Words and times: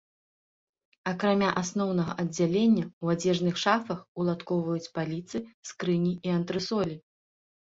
Акрамя 1.11 1.49
асноўнага 1.61 2.15
аддзялення 2.23 2.83
ў 2.85 3.05
адзежных 3.17 3.55
шафах 3.65 3.99
уладкоўваюць 4.25 4.91
паліцы, 4.97 5.37
скрыні 5.73 6.13
і 6.31 6.39
антрэсолі. 6.41 6.95